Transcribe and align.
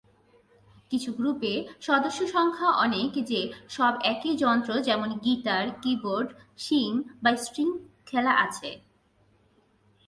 কিছু 0.91 1.09
গ্রুপে 1.13 1.53
সদস্য 1.81 2.19
সংখ্যা 2.27 2.69
অনেক 2.77 3.11
যে 3.25 3.41
সব 3.69 3.93
একই 4.03 4.33
যন্ত্র, 4.37 4.71
যেমন 4.79 5.09
গিটার, 5.19 5.65
কীবোর্ড, 5.81 6.29
শিং 6.57 6.89
বা 7.23 7.31
স্ট্রিং 7.35 7.67
খেলা 8.05 8.33
আছে। 8.45 8.69